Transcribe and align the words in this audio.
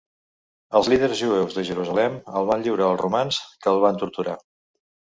Els 0.79 0.89
líders 0.93 1.13
jueus 1.19 1.59
de 1.59 1.65
Jerusalem 1.69 2.17
el 2.41 2.51
van 2.53 2.67
lliurar 2.67 2.89
als 2.91 3.05
romans, 3.05 3.43
que 3.63 3.75
el 3.77 3.87
van 3.89 4.05
torturar. 4.05 4.39